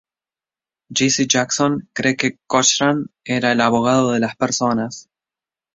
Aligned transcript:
Jesse 0.95 1.27
Jackson 1.27 1.87
cree 1.93 2.15
que 2.17 2.39
Cochran 2.47 3.05
era 3.23 3.51
el 3.51 3.61
"abogado 3.61 4.09
de 4.13 4.19
las 4.19 4.35
personas. 4.35 5.11